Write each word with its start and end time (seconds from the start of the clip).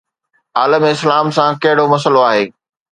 عالم 0.61 0.83
اسلام 0.95 1.27
سان 1.39 1.51
ڪهڙو 1.63 1.85
مسئلو 1.95 2.27
آهي؟ 2.33 2.45